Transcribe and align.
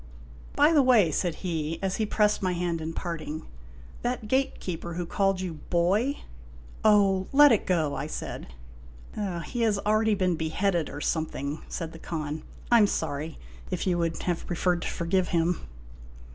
By 0.55 0.71
the 0.73 0.81
way," 0.81 1.11
said 1.11 1.35
he, 1.45 1.77
as 1.83 1.97
he 1.97 2.07
pressed 2.07 2.41
my 2.41 2.53
hand 2.53 2.81
in 2.81 2.91
parting," 2.91 3.45
that 4.01 4.27
gatekeeper 4.27 4.95
who 4.95 5.05
called 5.05 5.39
you' 5.41 5.53
boy 5.69 6.17
'""Oh, 6.83 7.27
let 7.31 7.51
it 7.51 7.67
go," 7.67 7.93
I 7.93 8.07
said." 8.07 8.47
He 9.45 9.61
has 9.61 9.77
already 9.85 10.15
been 10.15 10.37
beheaded, 10.37 10.89
or 10.89 11.01
something," 11.01 11.61
said 11.69 11.91
the 11.91 11.99
Khan." 11.99 12.41
I 12.71 12.79
'm 12.79 12.87
sorry, 12.87 13.37
if 13.69 13.85
you 13.85 13.99
would 13.99 14.23
have 14.23 14.47
preferred 14.47 14.81
to 14.81 14.87
forgive 14.87 15.27
him." 15.27 15.67